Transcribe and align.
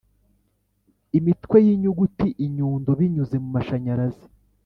imitwe 1.17 1.57
yinyuguti 1.65 2.27
inyundo 2.45 2.89
binyuze 2.99 3.35
mumashanyarazi; 3.43 4.25